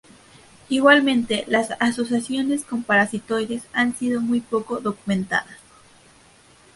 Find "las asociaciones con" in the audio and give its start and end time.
1.47-2.81